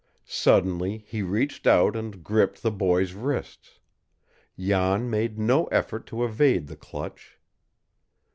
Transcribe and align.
Suddenly 0.25 1.05
he 1.07 1.21
reached 1.21 1.67
out 1.67 1.95
and 1.95 2.23
gripped 2.23 2.63
the 2.63 2.71
boy's 2.71 3.13
wrists. 3.13 3.79
Jan 4.57 5.11
made 5.11 5.37
no 5.37 5.65
effort 5.65 6.07
to 6.07 6.25
evade 6.25 6.65
the 6.65 6.75
clutch. 6.75 7.37